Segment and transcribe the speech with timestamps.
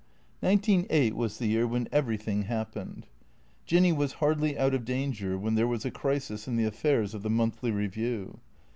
[0.41, 3.05] Nineteen eight was the year when everything happened.
[3.67, 7.21] Jinny was hardly out of danger when there was a crisis in the affairs of
[7.21, 8.39] the" Monthly Eeview."